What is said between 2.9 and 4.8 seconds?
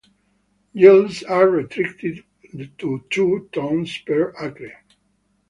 two tons per acre.